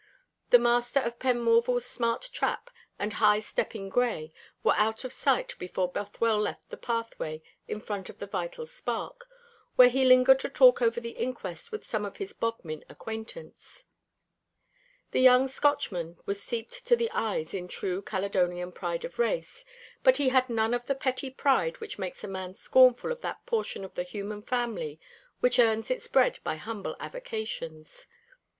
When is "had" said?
20.29-20.49